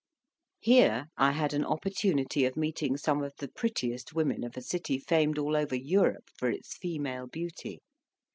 [0.61, 4.97] Here I had an opportunity of meeting some of the prettiest women of a city
[4.97, 7.83] famed all over Europe for its female beauty.